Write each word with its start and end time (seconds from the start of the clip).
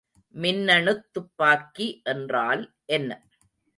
மின்னணுத் 0.35 1.03
துப்பாக்கி 1.11 2.01
என்றால் 2.05 2.63
என்ன? 2.91 3.11